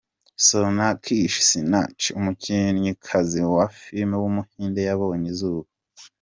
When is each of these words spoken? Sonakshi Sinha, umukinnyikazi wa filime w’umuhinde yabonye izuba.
Sonakshi 0.47 1.17
Sinha, 1.47 1.81
umukinnyikazi 2.19 3.39
wa 3.53 3.65
filime 3.79 4.15
w’umuhinde 4.21 4.79
yabonye 4.89 5.27
izuba. 5.33 5.67